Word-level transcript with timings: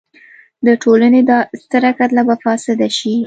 د 0.65 0.67
ټولنې 0.83 1.21
دا 1.29 1.39
ستره 1.61 1.91
کتله 1.97 2.23
به 2.27 2.35
فاسده 2.43 2.87
شي. 2.97 3.13